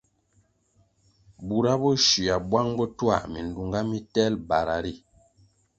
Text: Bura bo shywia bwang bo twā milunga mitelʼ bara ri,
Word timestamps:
Bura 1.47 1.73
bo 1.81 1.89
shywia 2.05 2.35
bwang 2.49 2.71
bo 2.77 2.85
twā 2.97 3.17
milunga 3.31 3.79
mitelʼ 3.89 4.39
bara 4.47 4.77
ri, 4.85 4.93